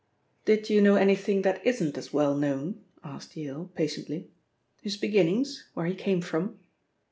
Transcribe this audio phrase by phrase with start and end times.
[0.45, 4.31] "Did you know anything that isn't as well known?" asked Yale patiently.
[4.81, 6.57] "His beginnings, where he came from?"